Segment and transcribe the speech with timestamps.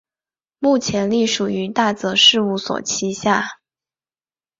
[0.57, 3.59] 目前隶属于大泽事务所旗下。